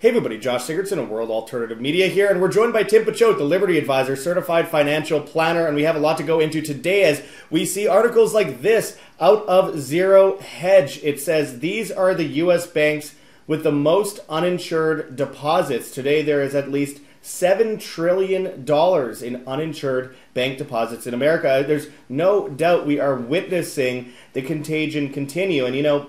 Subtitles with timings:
[0.00, 3.36] Hey everybody, Josh Sigurdson of World Alternative Media here, and we're joined by Tim Picciott,
[3.36, 7.02] the Liberty Advisor, certified financial planner, and we have a lot to go into today
[7.02, 7.20] as
[7.50, 11.00] we see articles like this out of Zero Hedge.
[11.02, 12.64] It says these are the U.S.
[12.64, 13.16] banks
[13.48, 15.90] with the most uninsured deposits.
[15.90, 21.64] Today there is at least $7 trillion in uninsured bank deposits in America.
[21.66, 26.08] There's no doubt we are witnessing the contagion continue, and you know,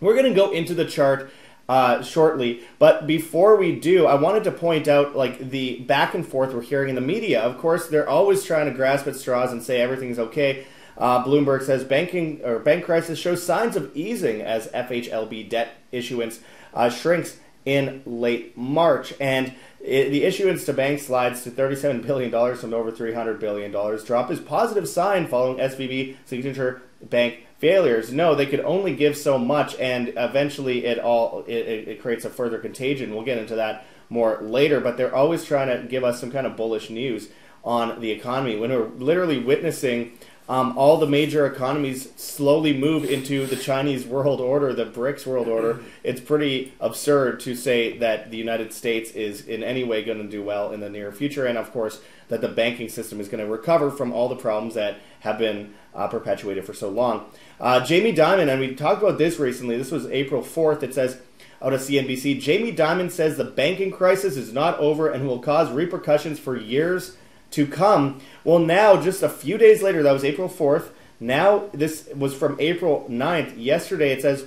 [0.00, 1.30] we're going to go into the chart
[1.68, 2.62] uh, shortly.
[2.78, 6.62] But before we do, I wanted to point out like the back and forth we're
[6.62, 7.40] hearing in the media.
[7.40, 10.66] Of course, they're always trying to grasp at straws and say everything's okay.
[10.96, 16.40] Uh, Bloomberg says banking or bank crisis shows signs of easing as FHLB debt issuance
[16.72, 22.30] uh, shrinks in late March, and it, the issuance to banks slides to $37 billion
[22.56, 23.72] from over $300 billion.
[24.04, 28.12] Drop is positive sign following SVB signature bank failures.
[28.12, 32.30] No, they could only give so much, and eventually it all it, it, creates a
[32.30, 33.14] further contagion.
[33.14, 36.46] We'll get into that more later, but they're always trying to give us some kind
[36.46, 37.28] of bullish news
[37.64, 40.12] on the economy when we're literally witnessing
[40.46, 45.48] um, all the major economies slowly move into the Chinese world order, the BRICS world
[45.48, 45.80] order.
[46.04, 50.28] It's pretty absurd to say that the United States is in any way going to
[50.28, 53.42] do well in the near future, and of course that the banking system is going
[53.42, 57.26] to recover from all the problems that have been uh, perpetuated for so long.
[57.60, 59.76] Uh, Jamie Dimon, and we talked about this recently.
[59.76, 60.82] This was April 4th.
[60.82, 61.18] It says
[61.62, 65.70] out of CNBC Jamie Dimon says the banking crisis is not over and will cause
[65.70, 67.16] repercussions for years
[67.52, 68.20] to come.
[68.42, 70.90] Well, now, just a few days later, that was April 4th.
[71.20, 73.54] Now, this was from April 9th.
[73.56, 74.46] Yesterday, it says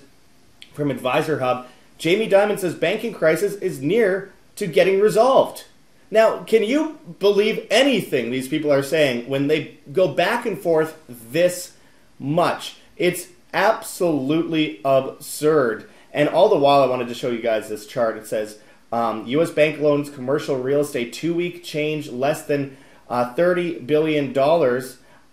[0.74, 1.68] from Advisor Hub
[1.98, 5.66] Jamie Dimon says banking crisis is near to getting resolved.
[6.10, 11.02] Now, can you believe anything these people are saying when they go back and forth
[11.08, 11.74] this
[12.18, 12.78] much?
[12.96, 15.90] It's absolutely absurd.
[16.14, 18.18] And all the while, I wanted to show you guys this chart.
[18.18, 18.60] It says
[18.92, 19.52] um, U.S.
[19.52, 22.78] bank loans, commercial real estate, two week change, less than
[23.10, 24.38] uh, $30 billion,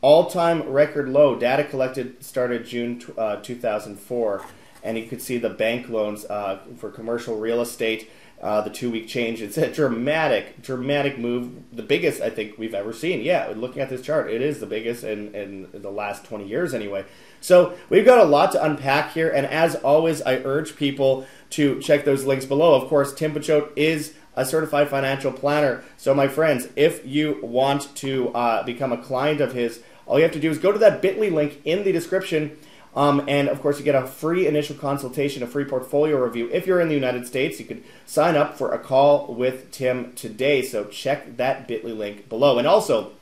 [0.01, 1.39] all time record low.
[1.39, 4.45] Data collected started June uh, 2004.
[4.83, 8.11] And you could see the bank loans uh, for commercial real estate.
[8.45, 9.41] Uh, the two week change.
[9.41, 11.63] It's a dramatic, dramatic move.
[11.73, 13.23] The biggest I think we've ever seen.
[13.23, 16.75] Yeah, looking at this chart, it is the biggest in, in the last 20 years
[16.75, 17.07] anyway.
[17.41, 21.81] So we've got a lot to unpack here, and as always, I urge people to
[21.81, 22.75] check those links below.
[22.75, 25.83] Of course, Tim Picciott is a certified financial planner.
[25.97, 30.23] So, my friends, if you want to uh, become a client of his, all you
[30.23, 32.59] have to do is go to that bit.ly link in the description.
[32.95, 36.49] Um, and of course, you get a free initial consultation, a free portfolio review.
[36.53, 40.13] If you're in the United States, you could sign up for a call with Tim
[40.13, 40.63] today.
[40.63, 42.59] So check that bit.ly link below.
[42.59, 43.13] And also,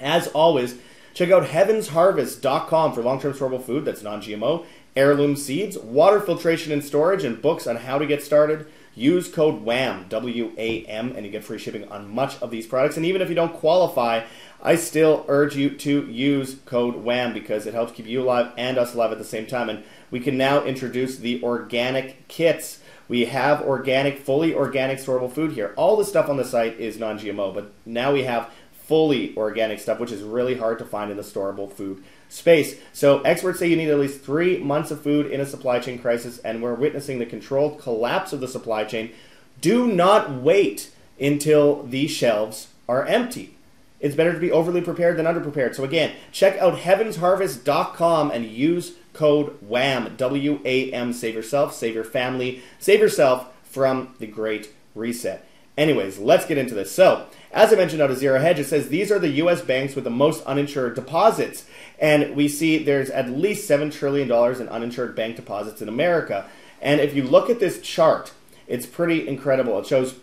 [0.00, 0.76] as always,
[1.14, 4.66] Check out heavensharvest.com for long term storable food that's non GMO,
[4.96, 8.66] heirloom seeds, water filtration and storage, and books on how to get started.
[8.96, 12.66] Use code WHAM, W A M, and you get free shipping on much of these
[12.66, 12.96] products.
[12.96, 14.24] And even if you don't qualify,
[14.66, 18.78] I still urge you to use code WHAM because it helps keep you alive and
[18.78, 19.68] us alive at the same time.
[19.68, 22.80] And we can now introduce the organic kits.
[23.06, 25.74] We have organic, fully organic storable food here.
[25.76, 29.80] All the stuff on the site is non GMO, but now we have fully organic
[29.80, 32.76] stuff, which is really hard to find in the storable food space.
[32.94, 35.98] So experts say you need at least three months of food in a supply chain
[35.98, 39.12] crisis, and we're witnessing the controlled collapse of the supply chain.
[39.60, 43.56] Do not wait until these shelves are empty.
[44.04, 45.74] It's better to be overly prepared than underprepared.
[45.74, 51.14] So again, check out heavensharvest.com and use code WHAM, W A M.
[51.14, 55.48] Save yourself, save your family, save yourself from the great reset.
[55.78, 56.92] Anyways, let's get into this.
[56.92, 59.62] So, as I mentioned out of Zero Hedge, it says these are the U.S.
[59.62, 61.64] banks with the most uninsured deposits.
[61.98, 66.44] And we see there's at least $7 trillion in uninsured bank deposits in America.
[66.82, 68.32] And if you look at this chart,
[68.66, 69.78] it's pretty incredible.
[69.78, 70.16] It shows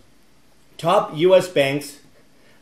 [0.78, 1.48] top U.S.
[1.48, 1.98] banks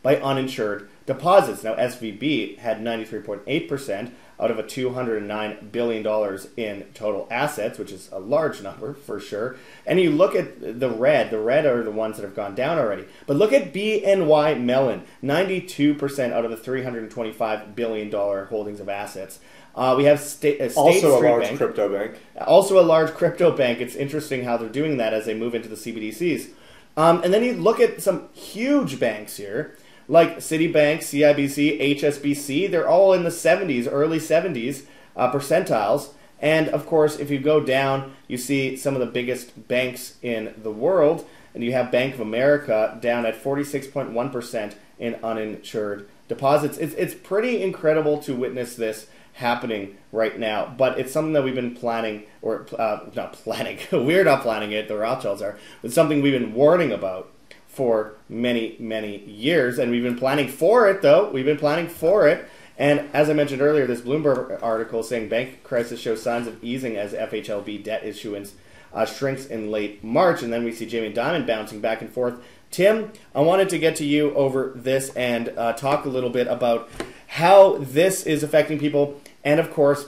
[0.02, 1.64] by uninsured deposits.
[1.64, 8.20] Now, SVB had 93.8% out of a $209 billion in total assets, which is a
[8.20, 9.58] large number for sure.
[9.88, 12.78] And you look at the red, the red are the ones that have gone down
[12.78, 13.06] already.
[13.26, 19.40] But look at BNY Mellon, 92% out of the $325 billion holdings of assets.
[19.76, 22.20] Uh, we have State, uh, also Street a large Bank, crypto bank.
[22.46, 23.82] also a large crypto bank.
[23.82, 26.52] It's interesting how they're doing that as they move into the CBDCs.
[26.96, 29.76] Um, and then you look at some huge banks here
[30.10, 34.86] like Citibank, CIBC, HSBC, they're all in the 70s, early 70s
[35.16, 36.10] uh, percentiles.
[36.42, 40.54] And of course, if you go down, you see some of the biggest banks in
[40.62, 41.28] the world.
[41.54, 46.78] And you have Bank of America down at 46.1% in uninsured deposits.
[46.78, 50.74] It's, it's pretty incredible to witness this happening right now.
[50.76, 53.80] But it's something that we've been planning, or uh, not planning.
[53.92, 54.88] We're not planning it.
[54.88, 55.58] The Rothschilds are.
[55.84, 57.32] It's something we've been warning about
[57.80, 61.02] for many, many years, and we've been planning for it.
[61.02, 62.46] Though we've been planning for it.
[62.78, 66.98] And as I mentioned earlier, this Bloomberg article saying bank crisis shows signs of easing
[66.98, 68.54] as FHLB debt issuance
[68.94, 72.44] uh, shrinks in late March, and then we see Jamie Dimon bouncing back and forth.
[72.70, 76.48] Tim, I wanted to get to you over this and uh, talk a little bit
[76.48, 76.90] about
[77.28, 80.08] how this is affecting people, and of course,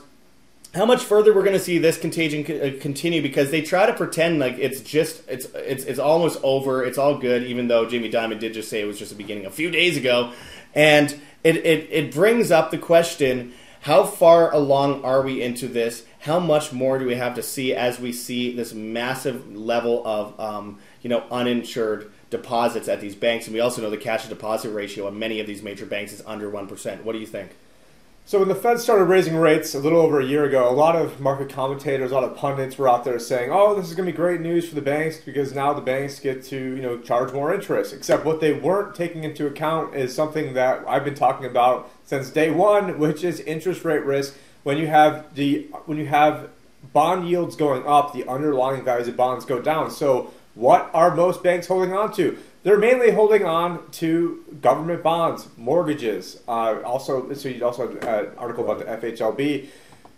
[0.74, 3.94] how much further we're going to see this contagion uh, continue because they try to
[3.94, 8.10] pretend like it's just it's it's it's almost over, it's all good, even though Jamie
[8.10, 10.32] Dimon did just say it was just the beginning a few days ago,
[10.74, 11.12] and
[11.44, 16.06] it, it, it brings up the question how far along are we into this?
[16.20, 20.40] How much more do we have to see as we see this massive level of
[20.40, 23.46] um, you know uninsured deposits at these banks?
[23.46, 26.14] And we also know the cash to deposit ratio of many of these major banks
[26.14, 27.04] is under one percent.
[27.04, 27.52] What do you think?
[28.32, 30.96] So when the Fed started raising rates a little over a year ago, a lot
[30.96, 34.06] of market commentators, a lot of pundits were out there saying, "Oh, this is going
[34.06, 36.98] to be great news for the banks because now the banks get to, you know,
[36.98, 41.14] charge more interest." Except what they weren't taking into account is something that I've been
[41.14, 44.34] talking about since day 1, which is interest rate risk.
[44.64, 46.48] When you have the when you have
[46.94, 49.92] bond yields going up, the underlying values of bonds go down.
[49.92, 52.38] So, what are most banks holding on to?
[52.64, 56.42] They're mainly holding on to government bonds, mortgages.
[56.48, 59.68] Uh, also, so you also had an article about the FHLB.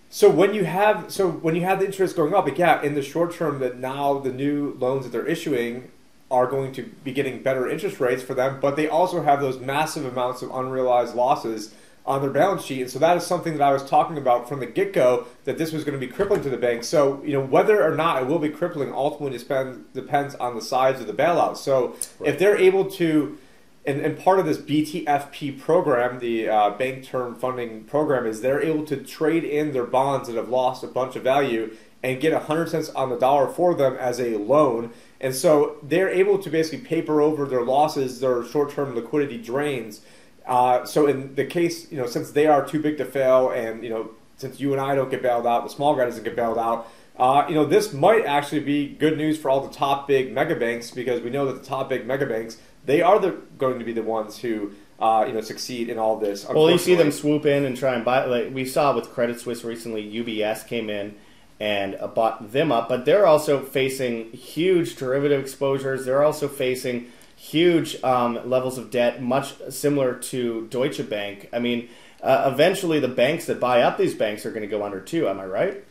[0.09, 2.93] So when you have so when you have the interest going up, but yeah, in
[2.93, 5.89] the short term, that now the new loans that they're issuing
[6.29, 9.59] are going to be getting better interest rates for them, but they also have those
[9.59, 11.73] massive amounts of unrealized losses
[12.05, 12.81] on their balance sheet.
[12.81, 15.57] And so that is something that I was talking about from the get go that
[15.57, 16.83] this was going to be crippling to the bank.
[16.83, 20.61] So, you know, whether or not it will be crippling ultimately depends, depends on the
[20.61, 21.57] size of the bailout.
[21.57, 22.29] So right.
[22.29, 23.37] if they're able to,
[23.85, 28.61] and, and part of this BTFP program, the uh, bank term funding program, is they're
[28.61, 32.33] able to trade in their bonds that have lost a bunch of value and get
[32.33, 34.91] 100 cents on the dollar for them as a loan.
[35.21, 40.01] And so they're able to basically paper over their losses, their short term liquidity drains
[40.45, 43.83] uh, so in the case, you know, since they are too big to fail, and
[43.83, 46.35] you know, since you and I don't get bailed out, the small guy doesn't get
[46.35, 46.87] bailed out.
[47.17, 50.55] Uh, you know, this might actually be good news for all the top big mega
[50.55, 53.85] banks because we know that the top big mega banks they are the, going to
[53.85, 56.47] be the ones who uh, you know succeed in all this.
[56.47, 58.25] Well, you see them swoop in and try and buy.
[58.25, 61.15] Like we saw with Credit Suisse recently, UBS came in
[61.59, 66.05] and uh, bought them up, but they're also facing huge derivative exposures.
[66.05, 67.11] They're also facing
[67.43, 71.49] huge um, levels of debt, much similar to Deutsche Bank.
[71.51, 71.89] I mean,
[72.21, 75.27] uh, eventually the banks that buy up these banks are going to go under too.
[75.27, 75.83] Am I right?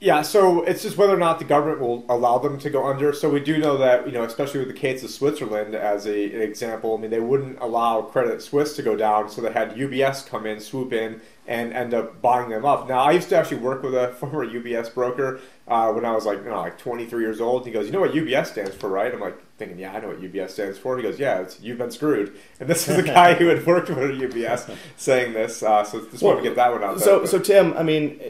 [0.00, 3.12] Yeah, so it's just whether or not the government will allow them to go under.
[3.14, 6.34] So we do know that, you know, especially with the case of Switzerland as a,
[6.34, 9.74] an example, I mean, they wouldn't allow Credit Suisse to go down, so they had
[9.74, 12.88] UBS come in, swoop in, and end up buying them up.
[12.88, 16.24] Now, I used to actually work with a former UBS broker uh, when I was
[16.24, 17.66] like, you know, like 23 years old.
[17.66, 20.08] He goes, "You know what UBS stands for, right?" I'm like thinking, "Yeah, I know
[20.08, 23.02] what UBS stands for." He goes, "Yeah, it's you've been screwed." And this is the
[23.02, 25.62] guy who had worked with UBS saying this.
[25.62, 27.00] Uh, so just well, want to get that one out.
[27.00, 28.20] So, there, so Tim, I mean,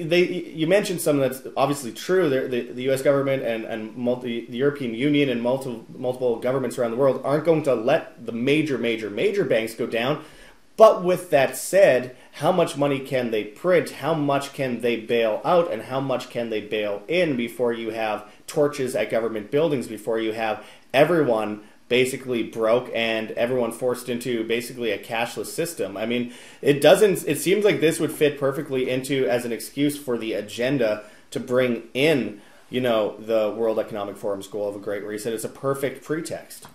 [0.00, 2.28] they you mentioned something that's obviously true.
[2.28, 3.02] The, the U.S.
[3.02, 7.44] government and and multi, the European Union and multiple multiple governments around the world aren't
[7.44, 10.24] going to let the major, major, major banks go down
[10.76, 13.90] but with that said, how much money can they print?
[13.90, 15.70] How much can they bail out?
[15.70, 20.18] And how much can they bail in before you have torches at government buildings, before
[20.18, 25.94] you have everyone basically broke and everyone forced into basically a cashless system.
[25.94, 29.98] I mean, it doesn't it seems like this would fit perfectly into as an excuse
[29.98, 34.78] for the agenda to bring in, you know, the World Economic Forum's goal of a
[34.78, 35.34] great reset.
[35.34, 36.66] It's a perfect pretext.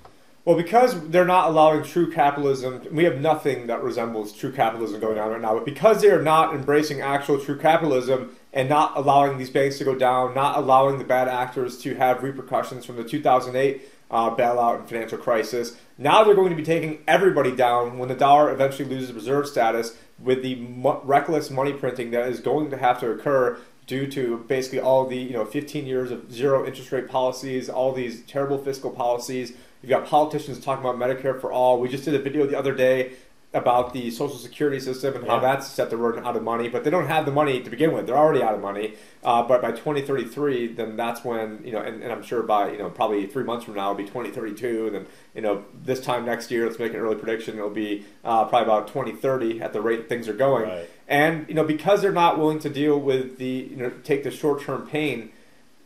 [0.48, 5.20] Well, because they're not allowing true capitalism, we have nothing that resembles true capitalism going
[5.20, 5.56] on right now.
[5.56, 9.84] But because they are not embracing actual true capitalism and not allowing these banks to
[9.84, 14.80] go down, not allowing the bad actors to have repercussions from the 2008 uh, bailout
[14.80, 18.88] and financial crisis, now they're going to be taking everybody down when the dollar eventually
[18.88, 23.12] loses reserve status with the mo- reckless money printing that is going to have to
[23.12, 27.70] occur due to basically all the you know 15 years of zero interest rate policies,
[27.70, 31.80] all these terrible fiscal policies You've got politicians talking about Medicare for all.
[31.80, 33.14] We just did a video the other day
[33.54, 36.84] about the Social Security system and how that's set to run out of money, but
[36.84, 38.06] they don't have the money to begin with.
[38.06, 38.96] They're already out of money.
[39.24, 42.78] Uh, but by 2033, then that's when you know, and, and, I'm sure by you
[42.78, 46.26] know probably three months from now it'll be 2032, and then you know this time
[46.26, 49.82] next year, let's make an early prediction, it'll be uh, probably about 2030 at the
[49.82, 50.68] rate things are going.
[50.68, 50.90] Right.
[51.08, 54.32] And you know because they're not willing to deal with the you know take the
[54.32, 55.32] short term pain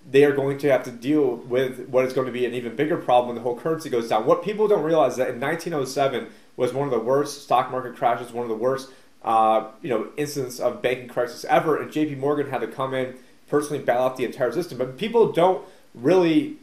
[0.09, 2.75] they are going to have to deal with what is going to be an even
[2.75, 4.25] bigger problem when the whole currency goes down.
[4.25, 7.95] What people don't realize is that in 1907 was one of the worst stock market
[7.95, 8.89] crashes, one of the worst
[9.23, 12.15] uh, you know instance of banking crisis ever, and J.P.
[12.15, 13.15] Morgan had to come in
[13.47, 14.77] personally bail out the entire system.
[14.77, 15.63] But people don't
[15.93, 16.57] really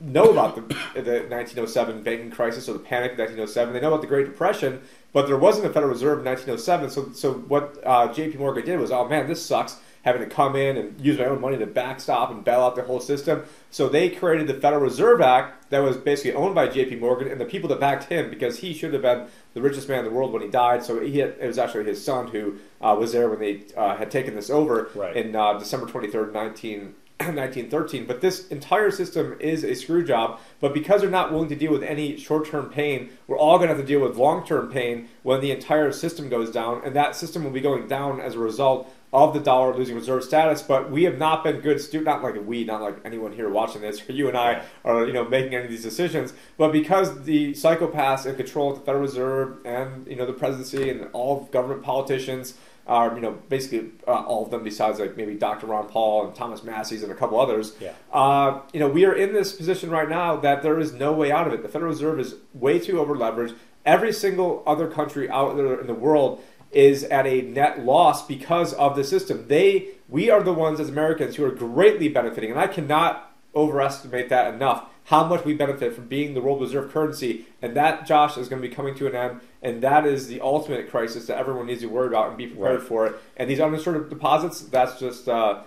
[0.00, 0.62] know about the,
[0.94, 3.74] the 1907 banking crisis or the panic of 1907.
[3.74, 4.80] They know about the Great Depression,
[5.14, 6.90] but there wasn't a Federal Reserve in 1907.
[6.90, 8.36] So, so what uh, J.P.
[8.36, 9.78] Morgan did was, oh man, this sucks.
[10.02, 12.82] Having to come in and use my own money to backstop and bail out the
[12.82, 13.42] whole system.
[13.70, 16.96] So they created the Federal Reserve Act that was basically owned by J.P.
[16.96, 20.00] Morgan and the people that backed him because he should have been the richest man
[20.00, 20.84] in the world when he died.
[20.84, 23.96] So he had, it was actually his son who uh, was there when they uh,
[23.96, 25.16] had taken this over Right.
[25.16, 26.94] in uh, December 23rd, 19.
[27.20, 30.40] 1913, but this entire system is a screw job.
[30.58, 33.68] But because they're not willing to deal with any short term pain, we're all going
[33.68, 36.96] to have to deal with long term pain when the entire system goes down, and
[36.96, 40.60] that system will be going down as a result of the dollar losing reserve status.
[40.60, 43.80] But we have not been good stu not like we, not like anyone here watching
[43.80, 46.32] this, or you and I are you know making any of these decisions.
[46.56, 50.90] But because the psychopaths in control of the Federal Reserve and you know the presidency
[50.90, 52.54] and all government politicians
[52.86, 55.66] are you know basically uh, all of them besides like maybe Dr.
[55.66, 57.72] Ron Paul and Thomas Massie's and a couple others.
[57.80, 57.92] Yeah.
[58.12, 61.32] Uh, you know we are in this position right now that there is no way
[61.32, 61.62] out of it.
[61.62, 63.54] The Federal Reserve is way too over leveraged.
[63.86, 68.74] Every single other country out there in the world is at a net loss because
[68.74, 69.46] of the system.
[69.48, 74.28] They we are the ones as Americans who are greatly benefiting, and I cannot overestimate
[74.28, 74.88] that enough.
[75.08, 78.62] How much we benefit from being the world reserve currency, and that, Josh, is going
[78.62, 81.82] to be coming to an end, and that is the ultimate crisis that everyone needs
[81.82, 82.88] to worry about and be prepared Right.
[82.88, 83.16] for it.
[83.36, 85.60] And these uninsured deposits, that's just uh,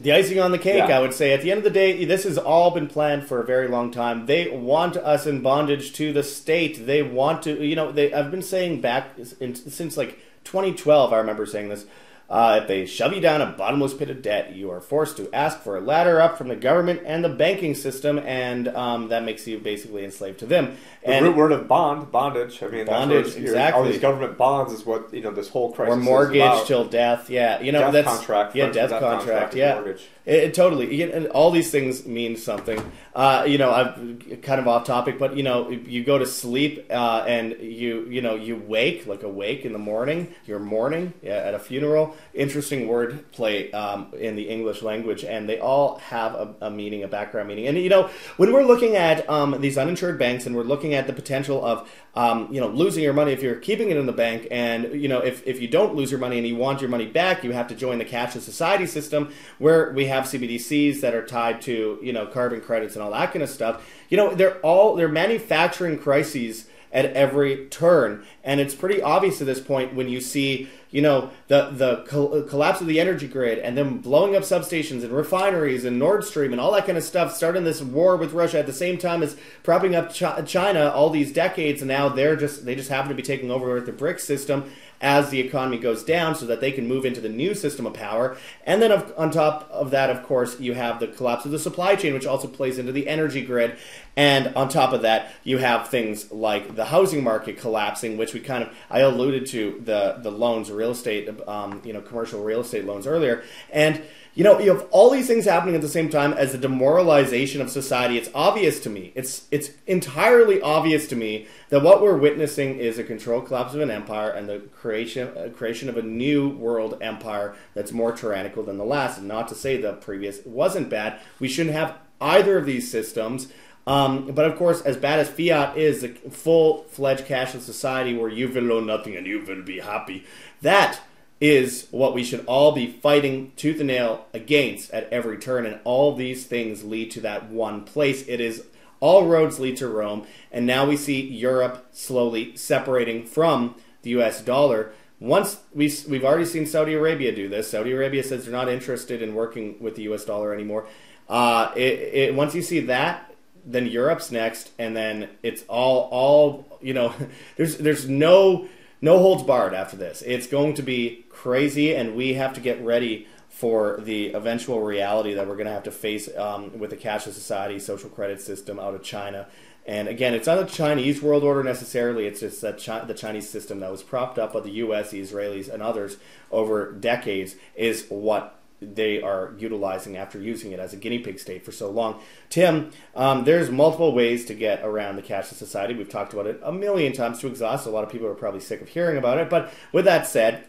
[0.00, 0.98] The icing on the cake, Yeah.
[0.98, 1.32] I would say.
[1.32, 3.90] At the end of the day, this has all been planned for a very long
[3.90, 4.26] time.
[4.26, 6.86] They want us in bondage to the state.
[6.86, 11.16] They want to, you know, they, I've been saying back in, since like 2012, I
[11.18, 11.86] remember saying this.
[12.32, 15.30] Uh, if they shove you down a bottomless pit of debt, you are forced to
[15.34, 19.22] ask for a ladder up from the government and the banking system, and um, that
[19.22, 20.74] makes you basically enslaved to them.
[21.04, 22.62] the And root word of bond, bondage.
[22.62, 23.92] I mean, Bondage, that's you're- All exactly.
[23.92, 25.30] these government bonds is what you know.
[25.30, 27.28] This whole crisis or mortgage till death.
[27.28, 29.24] Yeah, you know Death that's contract, Yeah, death, death contract.
[29.26, 30.06] contract yeah, mortgage.
[30.24, 31.02] It, it totally.
[31.02, 32.80] And all these things mean something.
[33.14, 36.86] Uh, you know, I'm kind of off topic, but you know, you go to sleep
[36.90, 40.32] uh, and you you know you wake like awake in the morning.
[40.46, 42.16] You're mourning yeah, at a funeral.
[42.34, 47.02] Interesting word play um, in the English language, and they all have a, a meaning,
[47.04, 47.66] a background meaning.
[47.66, 51.06] And you know, when we're looking at um, these uninsured banks, and we're looking at
[51.06, 54.12] the potential of um, you know losing your money if you're keeping it in the
[54.12, 56.88] bank, and you know if if you don't lose your money and you want your
[56.90, 61.14] money back, you have to join the cashless society system where we have CBDCs that
[61.14, 63.86] are tied to you know carbon credits and all that kind of stuff.
[64.08, 69.46] You know, they're all they're manufacturing crises at every turn, and it's pretty obvious at
[69.46, 73.58] this point when you see you know the the col- collapse of the energy grid
[73.58, 77.04] and them blowing up substations and refineries and Nord Stream and all that kind of
[77.04, 80.90] stuff, starting this war with Russia at the same time as propping up Chi- China
[80.90, 83.86] all these decades, and now they're just they just happen to be taking over with
[83.86, 84.70] the BRICS system
[85.02, 87.92] as the economy goes down so that they can move into the new system of
[87.92, 88.36] power.
[88.64, 91.58] And then of, on top of that, of course, you have the collapse of the
[91.58, 93.76] supply chain, which also plays into the energy grid.
[94.16, 98.40] And on top of that, you have things like the housing market collapsing, which we
[98.40, 102.60] kind of I alluded to the the loans, real estate, um, you know, commercial real
[102.60, 104.02] estate loans earlier, and
[104.34, 107.60] you know, you have all these things happening at the same time as the demoralization
[107.60, 108.16] of society.
[108.16, 109.12] It's obvious to me.
[109.14, 113.80] It's it's entirely obvious to me that what we're witnessing is a controlled collapse of
[113.80, 118.62] an empire and the creation uh, creation of a new world empire that's more tyrannical
[118.62, 119.18] than the last.
[119.18, 121.20] And not to say the previous wasn't bad.
[121.38, 123.48] We shouldn't have either of these systems.
[123.86, 128.28] Um, but of course, as bad as fiat is, a full fledged cashless society where
[128.28, 130.24] you will own nothing and you will be happy,
[130.62, 131.00] that
[131.42, 135.66] is what we should all be fighting tooth and nail against at every turn.
[135.66, 138.24] And all these things lead to that one place.
[138.28, 138.64] It is
[139.00, 140.24] all roads lead to Rome.
[140.52, 144.92] And now we see Europe slowly separating from the US dollar.
[145.18, 149.20] Once we, we've already seen Saudi Arabia do this, Saudi Arabia says they're not interested
[149.20, 150.86] in working with the US dollar anymore.
[151.28, 151.80] Uh, it,
[152.14, 153.34] it, once you see that,
[153.66, 157.14] then Europe's next, and then it's all all you know.
[157.56, 158.66] There's there's no
[159.02, 160.22] no holds barred after this.
[160.22, 165.34] It's going to be crazy, and we have to get ready for the eventual reality
[165.34, 168.78] that we're going to have to face um, with the cashless society, social credit system
[168.78, 169.46] out of China.
[169.84, 172.26] And again, it's not the Chinese world order necessarily.
[172.26, 175.20] It's just that Chi- the Chinese system that was propped up by the U.S., the
[175.20, 176.16] Israelis, and others
[176.52, 178.61] over decades is what
[178.94, 182.20] they are utilizing after using it as a guinea pig state for so long.
[182.50, 185.94] Tim, um, there's multiple ways to get around the cashless society.
[185.94, 187.86] We've talked about it a million times to exhaust.
[187.86, 189.48] A lot of people are probably sick of hearing about it.
[189.48, 190.64] But with that said,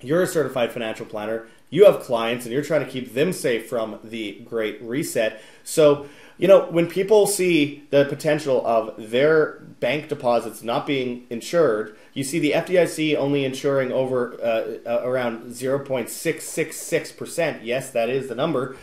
[0.00, 1.46] you're a certified financial planner.
[1.72, 5.40] you have clients and you're trying to keep them safe from the great reset.
[5.62, 6.06] So,
[6.40, 12.24] you know, when people see the potential of their bank deposits not being insured, you
[12.24, 17.60] see the FDIC only insuring over uh, uh, around 0.666%.
[17.62, 18.76] Yes, that is the number.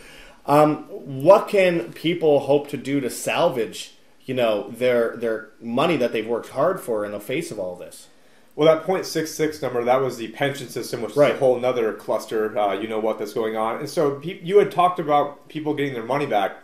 [0.46, 6.12] Um, what can people hope to do to salvage, you know, their their money that
[6.12, 8.08] they've worked hard for in the face of all this?
[8.54, 11.32] Well, that 0.66 number, that was the pension system, which Right.
[11.32, 12.56] is a whole nother cluster.
[12.58, 13.78] Uh, you know what that's going on.
[13.80, 16.56] And so you had talked about people getting their money back.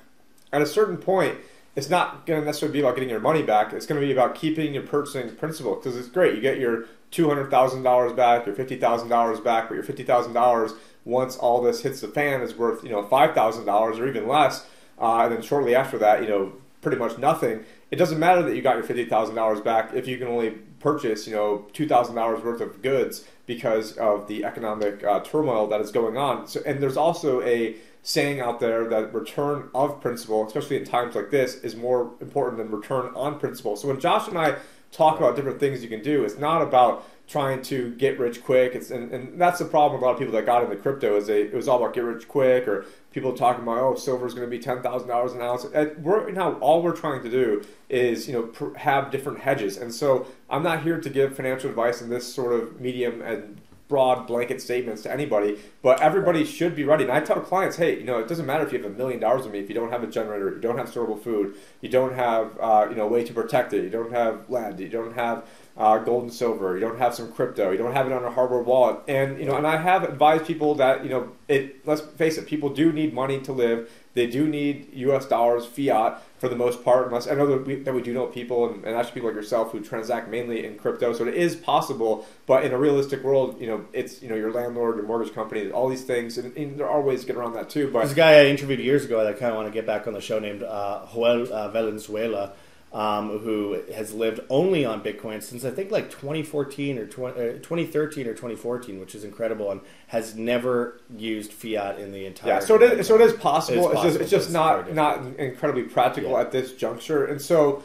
[0.54, 1.36] At a certain point,
[1.76, 3.72] it's not going to necessarily be about getting your money back.
[3.72, 6.36] It's going to be about keeping your purchasing principal because it's great.
[6.36, 10.72] You get your $200,000 back, your $50,000 back, but your $50,000
[11.04, 14.66] once all this hits the fan is worth, you know, $5,000 or even less.
[15.00, 16.52] Uh, and then shortly after that, you know,
[16.84, 17.64] pretty much nothing.
[17.90, 20.50] It doesn't matter that you got your fifty thousand dollars back if you can only
[20.78, 25.66] purchase, you know, two thousand dollars worth of goods because of the economic uh, turmoil
[25.68, 26.46] that is going on.
[26.46, 31.16] So, and there's also a saying out there that return of principal, especially in times
[31.16, 33.76] like this, is more important than return on principal.
[33.76, 34.56] So when Josh and I
[34.92, 38.74] talk about different things you can do, it's not about trying to get rich quick.
[38.74, 41.16] It's and, and that's the problem with a lot of people that got into crypto
[41.16, 44.26] is they it was all about get rich quick or people talking about oh silver
[44.26, 45.64] is going to be ten thousand dollars an ounce.
[45.64, 49.78] Uh, We're now all we're trying to do is you know pr- have different hedges.
[49.78, 53.62] And so I'm not here to give financial advice in this sort of medium and
[53.88, 57.04] broad blanket statements to anybody, but everybody should be ready.
[57.04, 59.20] And I tell clients, hey, you know, it doesn't matter if you have a million
[59.20, 61.88] dollars with me if you don't have a generator, you don't have storable food, you
[61.88, 64.88] don't have uh, you know a way to protect it, you don't have land, you
[64.88, 68.12] don't have uh, gold and silver, you don't have some crypto, you don't have it
[68.12, 71.32] on a hardware wallet, and you know, and I have advised people that you know,
[71.48, 71.86] it.
[71.86, 73.90] Let's face it, people do need money to live.
[74.14, 75.26] They do need U.S.
[75.26, 77.08] dollars, fiat, for the most part.
[77.08, 79.36] Unless I know that we, that we do know people, and, and actually people like
[79.36, 82.24] yourself who transact mainly in crypto, so it is possible.
[82.46, 85.70] But in a realistic world, you know, it's you know your landlord, your mortgage company,
[85.70, 87.90] all these things, and, and there are ways to get around that too.
[87.90, 90.06] But a guy I interviewed years ago that I kind of want to get back
[90.06, 92.52] on the show named uh, Joel uh, Valenzuela,
[92.94, 97.52] um, who has lived only on Bitcoin since I think like 2014 or 20, uh,
[97.54, 102.52] 2013 or 2014, which is incredible, and has never used fiat in the entire.
[102.52, 103.06] Yeah, so it is.
[103.08, 103.90] So it is possible.
[103.90, 106.40] It is It's just, it's just it's not not incredibly practical Yeah.
[106.42, 107.82] at this juncture, and so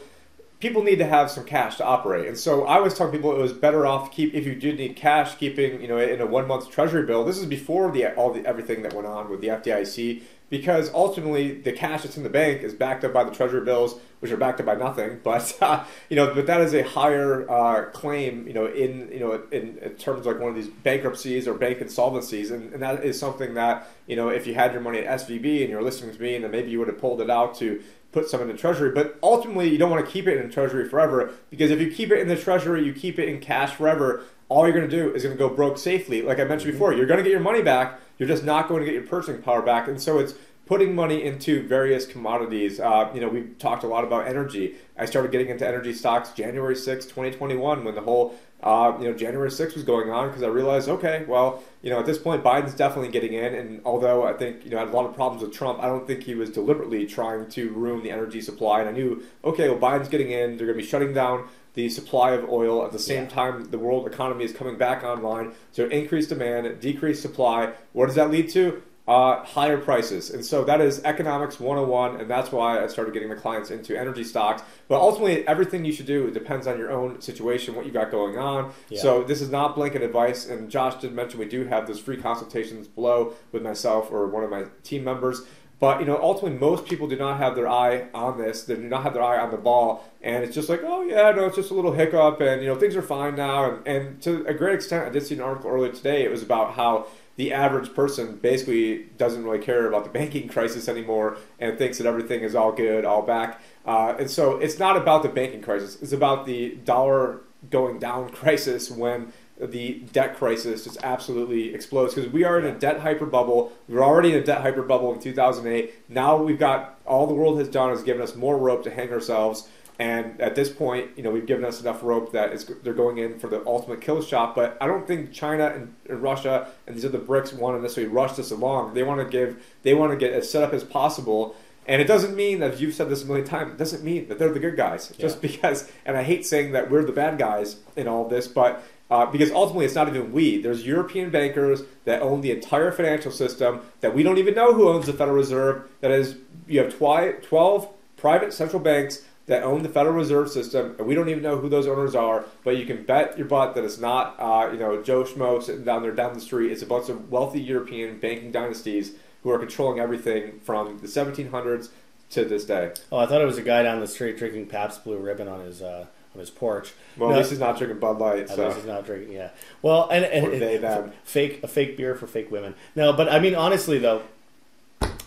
[0.60, 2.28] people need to have some cash to operate.
[2.28, 4.94] And so I was telling people it was better off keep if you did need
[4.94, 7.24] cash, keeping you know in a one month Treasury bill.
[7.24, 10.22] This is before the all the everything that went on with the FDIC.
[10.50, 13.94] Because ultimately, the cash that's in the bank is backed up by the treasury bills,
[14.18, 15.20] which are backed up by nothing.
[15.24, 19.20] But uh, you know, but that is a higher uh, claim, you know, in you
[19.20, 22.82] know, in, in terms of like one of these bankruptcies or bank insolvencies, and, and
[22.82, 25.82] that is something that you know, if you had your money at SVB and you're
[25.82, 27.80] listening to me, and then maybe you would have pulled it out to
[28.12, 28.90] put some in the treasury.
[28.90, 31.90] But ultimately, you don't want to keep it in the treasury forever because if you
[31.90, 34.24] keep it in the treasury, you keep it in cash forever.
[34.48, 36.22] All you're going to do is going to go broke safely.
[36.22, 38.00] Like I mentioned before, you're going to get your money back.
[38.20, 39.88] You're just not going to get your purchasing power back.
[39.88, 40.34] And so it's
[40.66, 42.78] putting money into various commodities.
[42.78, 44.74] Uh, you know, we've talked a lot about energy.
[44.96, 49.14] I started getting into energy stocks January 6, 2021, when the whole uh, you know
[49.14, 52.44] January 6 was going on because I realized, okay, well, you know, at this point,
[52.44, 53.54] Biden's definitely getting in.
[53.54, 55.86] And although I think you know I had a lot of problems with Trump, I
[55.86, 58.80] don't think he was deliberately trying to ruin the energy supply.
[58.80, 60.58] And I knew, okay, well, Biden's getting in.
[60.58, 61.48] They're going to be shutting down
[61.80, 63.30] the supply of oil at the same Yeah.
[63.30, 65.52] time the world economy is coming back online.
[65.72, 67.70] So increased demand, decreased supply.
[67.92, 68.82] What does that lead to?
[69.08, 70.30] Uh, higher prices.
[70.30, 73.98] And so that is economics 101, and that's why I started getting the clients into
[73.98, 74.62] energy stocks.
[74.88, 78.36] But ultimately, everything you should do depends on your own situation, what you got going
[78.38, 78.72] on.
[78.88, 79.00] Yeah.
[79.00, 80.46] So this is not blanket advice.
[80.46, 84.44] And Josh did mention we do have those free consultations below with myself or one
[84.44, 85.42] of my team members.
[85.80, 88.64] But you know, ultimately, most people do not have their eye on this.
[88.64, 91.30] They do not have their eye on the ball, and it's just like, oh yeah,
[91.32, 93.70] no, it's just a little hiccup, and you know, things are fine now.
[93.70, 96.22] And, and to a great extent, I did see an article earlier today.
[96.22, 100.86] It was about how the average person basically doesn't really care about the banking crisis
[100.86, 103.62] anymore and thinks that everything is all good, all back.
[103.86, 105.96] Uh, and so it's not about the banking crisis.
[106.02, 107.40] It's about the dollar
[107.70, 112.78] going down crisis when the debt crisis just absolutely explodes because we are in a
[112.78, 113.72] debt hyper bubble.
[113.88, 115.92] We were already in a debt hyper bubble in 2008.
[116.08, 119.10] Now we've got all the world has done is given us more rope to hang
[119.10, 119.68] ourselves.
[119.98, 123.18] And at this point, you know, we've given us enough rope that it's, they're going
[123.18, 124.54] in for the ultimate kill shot.
[124.54, 128.10] But I don't think China and, and Russia and these other BRICS want to necessarily
[128.10, 128.94] rush this along.
[128.94, 131.54] They want to give, they want to get as set up as possible.
[131.86, 133.72] And it doesn't mean that you've said this a million times.
[133.72, 135.08] It doesn't mean that they're the good guys.
[135.18, 138.82] Just because, and I hate saying that we're the bad guys in all this, but
[139.10, 140.62] uh, because ultimately it's not even we.
[140.62, 144.88] There's European bankers that own the entire financial system that we don't even know who
[144.88, 145.88] owns the Federal Reserve.
[146.00, 150.94] That is, you have twi- 12 private central banks that own the Federal Reserve System,
[150.96, 152.44] and we don't even know who those owners are.
[152.62, 155.84] But you can bet your butt that it's not, uh, you know, Joe Schmo sitting
[155.84, 156.70] down there down the street.
[156.70, 161.88] It's a bunch of wealthy European banking dynasties who are controlling everything from the 1700s
[162.30, 162.92] to this day.
[163.10, 165.60] Oh, I thought it was a guy down the street drinking Pabst Blue Ribbon on
[165.60, 166.92] his uh, on his porch.
[167.16, 167.34] Well, No.
[167.34, 168.40] at least he's not drinking Bud Light.
[168.40, 168.64] At So.
[168.66, 169.32] least he's not drinking.
[169.32, 169.50] Yeah.
[169.82, 171.12] Well, and, and they, them.
[171.24, 172.74] fake a fake beer for fake women.
[172.94, 174.22] No, but I mean honestly though,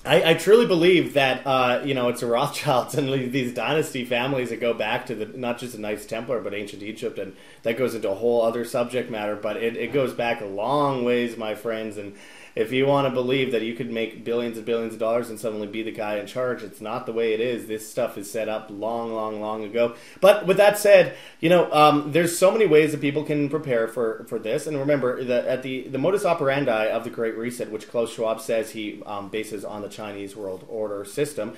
[0.06, 4.50] I, I truly believe that uh, you know it's the Rothschilds and these dynasty families
[4.50, 7.78] that go back to the not just the Knights Templar but ancient Egypt, and that
[7.78, 9.36] goes into a whole other subject matter.
[9.36, 11.98] But it, it goes back a long ways, my friends.
[11.98, 12.16] And
[12.56, 15.40] if you want to believe that you could make billions and billions of dollars and
[15.40, 17.68] suddenly be the guy in charge, it's not the way it is.
[17.68, 19.96] This stuff is set up long, long, long ago.
[20.22, 23.88] But with that said, you know, um, there's so many ways that people can prepare
[23.88, 24.68] for, for this.
[24.68, 28.42] And remember, the, at the the modus operandi of the Great Reset, which Klaus Schwab
[28.42, 31.54] says he um, bases on the Chinese world order system,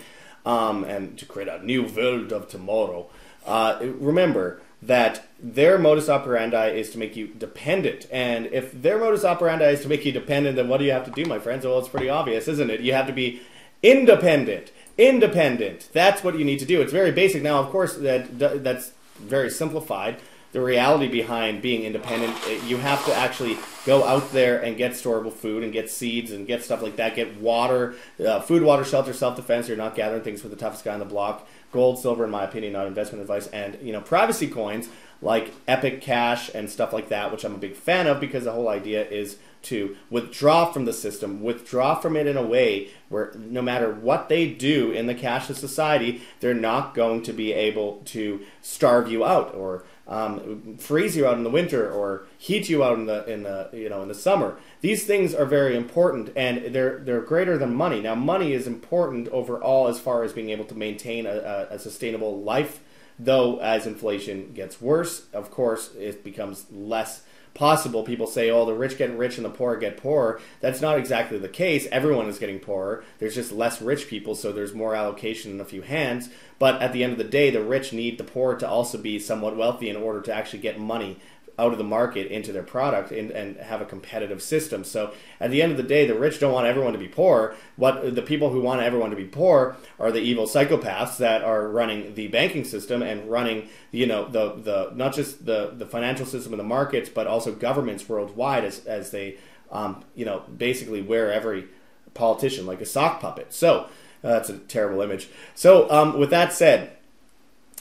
[0.45, 3.07] um, and to create a new world of tomorrow.
[3.45, 8.07] Uh, remember that their modus operandi is to make you dependent.
[8.11, 11.05] And if their modus operandi is to make you dependent, then what do you have
[11.05, 11.65] to do, my friends?
[11.65, 12.81] Well, it's pretty obvious, isn't it?
[12.81, 13.41] You have to be
[13.81, 14.71] independent.
[14.97, 15.89] Independent.
[15.93, 16.81] That's what you need to do.
[16.81, 17.43] It's very basic.
[17.43, 20.17] Now, of course, that that's very simplified.
[20.51, 24.93] The reality behind being independent, eh, you have to actually go out there and get
[24.93, 27.13] storable food and get seeds and get stuff like that.
[27.13, 29.67] Get water, uh, food, water, shelter, self defense.
[29.67, 31.45] You're not gathering things for the toughest guy on the block.
[31.75, 33.47] Gold, silver, in my opinion, not investment advice.
[33.47, 34.87] And you know, privacy coins
[35.21, 38.53] like Epic Cash and stuff like that, which I'm a big fan of because the
[38.53, 43.33] whole idea is to withdraw from the system, withdraw from it in a way where
[43.35, 48.01] no matter what they do in the cashless society, they're not going to be able
[48.05, 52.83] to starve you out or um, freeze you out in the winter or heat you
[52.83, 54.57] out in the in the you know in the summer.
[54.81, 58.01] These things are very important and they're they're greater than money.
[58.01, 61.79] Now, money is important overall as far as being able to maintain a, a, a
[61.79, 62.81] sustainable life.
[63.17, 67.23] Though as inflation gets worse, of course, it becomes less
[67.55, 68.03] possible.
[68.03, 71.39] People say, "Oh, the rich get rich and the poor get poorer." That's not exactly
[71.39, 71.87] the case.
[71.91, 73.03] Everyone is getting poorer.
[73.17, 76.29] There's just less rich people, so there's more allocation in a few hands.
[76.59, 79.17] But at the end of the day, the rich need the poor to also be
[79.17, 81.17] somewhat wealthy in order to actually get money
[81.57, 84.83] out of the market into their product and, and have a competitive system.
[84.83, 87.55] So at the end of the day, the rich don't want everyone to be poor.
[87.77, 91.67] What the people who want everyone to be poor are the evil psychopaths that are
[91.67, 96.25] running the banking system and running, you know, the the not just the the financial
[96.25, 99.37] system and the markets, but also governments worldwide as as they,
[99.71, 101.67] um, you know, basically wear every
[102.13, 103.53] politician like a sock puppet.
[103.53, 103.87] So.
[104.23, 105.29] Uh, that's a terrible image.
[105.53, 106.94] So, um, with that said,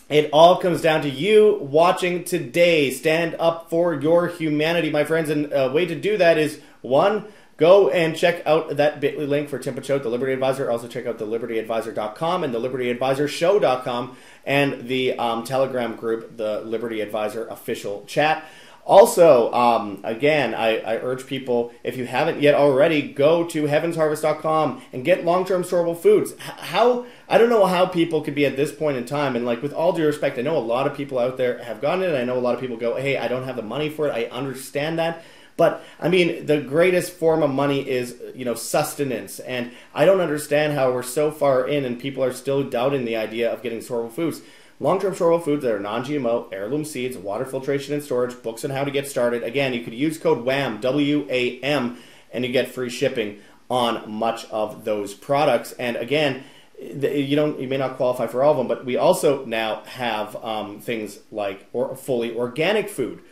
[0.08, 2.90] it all comes down to you watching today.
[2.90, 5.30] Stand up for your humanity, my friends.
[5.30, 7.24] And a way to do that is one,
[7.56, 10.70] go and check out that bit.ly link for Tim Picciott, the Liberty Advisor.
[10.70, 17.00] Also, check out the libertyadvisor.com and the libertyadvisorshow.com and the um, Telegram group, the Liberty
[17.00, 18.44] Advisor official chat.
[18.86, 24.82] Also, um, again, I, I urge people, if you haven't yet already, go to heavensharvest.com
[24.92, 26.34] and get long term storable foods.
[26.38, 29.62] How, I don't know how people could be at this point in time, and like
[29.62, 32.14] with all due respect, I know a lot of people out there have gotten it.
[32.14, 34.12] I know a lot of people go, hey, I don't have the money for it.
[34.12, 35.22] I understand that.
[35.56, 39.38] But I mean, the greatest form of money is, you know, sustenance.
[39.38, 43.16] And I don't understand how we're so far in and people are still doubting the
[43.16, 44.42] idea of getting storable foods.
[44.80, 48.64] Long term storable foods that are non GMO, heirloom seeds, water filtration and storage, books
[48.64, 49.42] on how to get started.
[49.42, 51.98] Again, you could use code WHAM, W A M,
[52.32, 55.72] and you get free shipping on much of those products.
[55.72, 56.42] And again,
[56.78, 60.34] you don't you may not qualify for all of them, but we also now have
[60.44, 63.22] um, things like or fully organic food.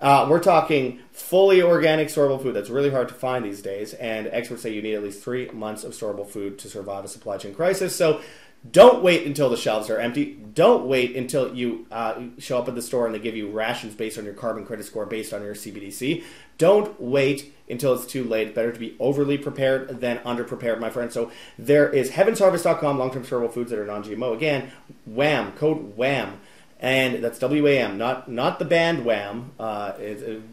[0.00, 4.26] Uh, we're talking fully organic storable food that's really hard to find these days, and
[4.28, 7.36] experts say you need at least three months of storable food to survive a supply
[7.36, 7.94] chain crisis.
[7.96, 8.20] So
[8.68, 10.38] don't wait until the shelves are empty.
[10.52, 13.94] Don't wait until you uh, show up at the store and they give you rations
[13.94, 16.22] based on your carbon credit score, based on your CBDC.
[16.58, 18.54] Don't wait until it's too late.
[18.54, 21.10] Better to be overly prepared than underprepared, my friend.
[21.10, 24.34] So there is heavensharvest.com, long-term storable foods that are non-GMO.
[24.34, 24.70] Again,
[25.06, 26.38] WHAM, code WHAM
[26.80, 29.92] and that's WAM, not not the band Wham, uh,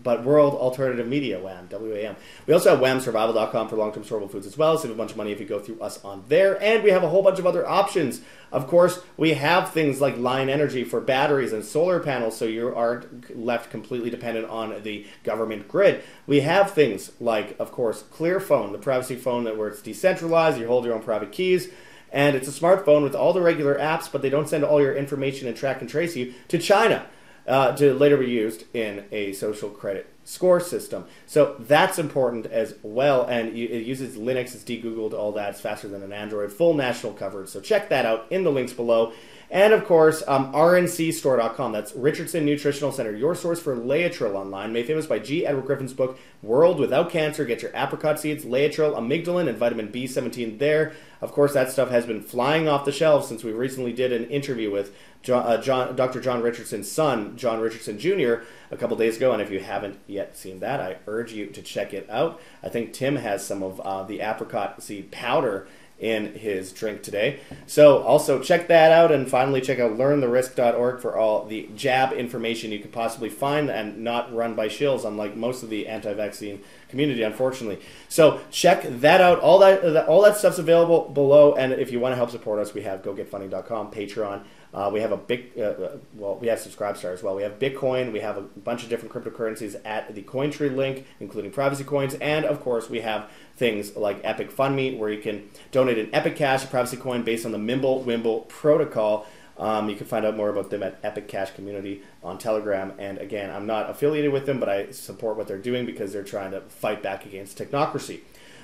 [0.04, 2.18] but World Alternative Media Wham, WAM.
[2.46, 4.78] We also have wamsurvival.com for long-term storable foods as well.
[4.78, 7.04] Save a bunch of money if you go through us on there, and we have
[7.04, 8.20] a whole bunch of other options.
[8.52, 12.76] Of course, we have things like Lion Energy for batteries and solar panels, so you
[12.76, 16.04] aren't left completely dependent on the government grid.
[16.28, 20.60] We have things like, of course, Clear Phone, the privacy phone that where it's decentralized,
[20.60, 21.70] you hold your own private keys
[22.12, 24.96] and it's a smartphone with all the regular apps, but they don't send all your
[24.96, 27.06] information and track and trace you to China
[27.48, 31.06] uh, to later be used in a social credit score system.
[31.26, 33.24] So that's important as well.
[33.24, 35.52] And it uses Linux, it's degoogled, all that.
[35.52, 36.52] It's faster than an Android.
[36.52, 37.50] Full national coverage.
[37.50, 39.14] So check that out in the links below.
[39.50, 41.72] And of course, um, rncstore.com.
[41.72, 44.74] That's Richardson Nutritional Center, your source for Laetrile online.
[44.74, 45.46] Made famous by G.
[45.46, 47.46] Edward Griffin's book, World Without Cancer.
[47.46, 50.94] Get your apricot seeds, Laetrile, amygdalin, and vitamin B17 there.
[51.22, 54.26] Of course, that stuff has been flying off the shelves since we recently did an
[54.30, 56.20] interview with John, uh, John, Dr.
[56.20, 59.32] John Richardson's son, John Richardson Jr., a couple days ago.
[59.32, 62.40] And if you haven't yet seen that, I urge you to check it out.
[62.62, 65.68] I think Tim has some of uh, the apricot seed powder
[66.00, 67.40] in his drink today.
[67.66, 72.72] So also check that out and finally check out learntherisk.org for all the jab information
[72.72, 77.24] you could possibly find and not run by shills unlike most of the anti-vaccine community
[77.24, 77.84] unfortunately.
[78.10, 79.40] So check that out.
[79.40, 82.74] All that all that stuff's available below and if you want to help support us
[82.74, 84.44] we have gogetfunding.com, Patreon,
[84.78, 87.36] uh, we have a big, uh, uh, well, we have Subscribestar as well.
[87.36, 88.14] We have Bitcoin.
[88.14, 92.46] We have a bunch of different cryptocurrencies at the Cointree link, including privacy coins, and
[92.46, 96.70] of course we have things like Epic FundMe, where you can donate an Epic Cash,
[96.70, 99.26] privacy coin based on the Mimble Wimble protocol.
[99.58, 102.94] Um, you can find out more about them at Epic Cash Community on Telegram.
[103.00, 106.22] And again, I'm not affiliated with them, but I support what they're doing because they're
[106.22, 108.20] trying to fight back against technocracy.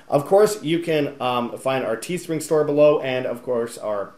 [0.08, 4.14] Of course, you can um, find our Teespring store below, and of course our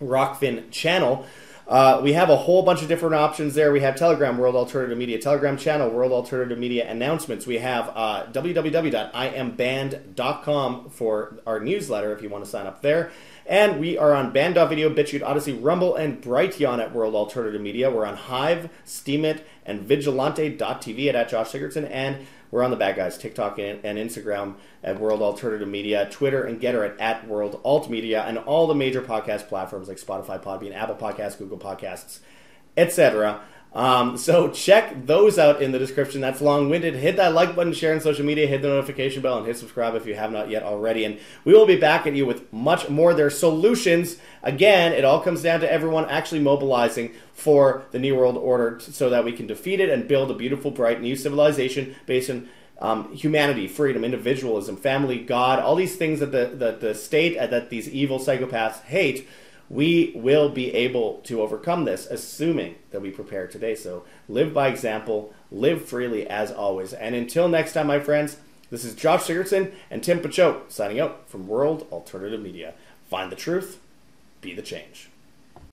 [0.00, 1.26] Rokfin channel.
[1.68, 3.72] Uh, we have a whole bunch of different options there.
[3.72, 7.44] We have Telegram, World Alternative Media, Telegram channel, World Alternative Media announcements.
[7.44, 13.10] We have uh, www.iamband.com for our newsletter if you want to sign up there.
[13.46, 17.90] And we are on Band.video, BitChute, Odysee, Rumble, and Brighteon at World Alternative Media.
[17.90, 21.90] We're on Hive, Steemit, and Vigilante.tv at, at Josh Sigurdson.
[21.90, 26.44] And we're on the bad guys, TikTok and, and Instagram at World Alternative Media, Twitter
[26.44, 30.42] and Gettr at, at World Alt Media, and all the major podcast platforms like Spotify,
[30.42, 32.20] Podbean, Apple Podcasts, Google Podcasts,
[32.74, 33.42] etc.
[33.76, 36.22] Um, so check those out in the description.
[36.22, 36.94] That's long-winded.
[36.94, 39.94] Hit that like button, share on social media, hit the notification bell, and hit subscribe
[39.94, 41.04] if you have not yet already.
[41.04, 43.12] And we will be back at you with much more.
[43.12, 44.16] Their solutions.
[44.42, 49.10] Again, it all comes down to everyone actually mobilizing for the New World Order so
[49.10, 53.14] that we can defeat it and build a beautiful, bright new civilization based on um,
[53.14, 57.90] humanity, freedom, individualism, family, God, all these things that the, the, the state, that these
[57.90, 59.28] evil psychopaths hate
[59.68, 63.74] we will be able to overcome this, assuming that we prepare today.
[63.74, 66.92] So live by example, live freely as always.
[66.92, 68.36] And until next time, my friends,
[68.70, 72.74] this is Josh Sigurdson and Tim Picciott signing out from World Alternative Media.
[73.08, 73.80] Find the truth,
[74.40, 75.08] be the change.